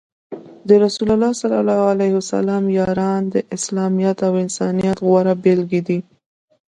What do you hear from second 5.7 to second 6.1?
دي.